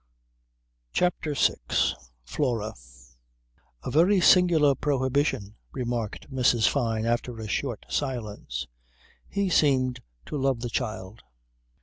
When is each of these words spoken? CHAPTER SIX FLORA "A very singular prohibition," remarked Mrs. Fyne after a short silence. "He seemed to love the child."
CHAPTER 0.93 1.35
SIX 1.35 1.93
FLORA 2.23 2.73
"A 3.83 3.91
very 3.91 4.19
singular 4.19 4.73
prohibition," 4.73 5.57
remarked 5.73 6.33
Mrs. 6.33 6.67
Fyne 6.67 7.05
after 7.05 7.37
a 7.37 7.47
short 7.47 7.85
silence. 7.87 8.65
"He 9.29 9.47
seemed 9.47 9.99
to 10.25 10.39
love 10.41 10.61
the 10.61 10.71
child." 10.71 11.21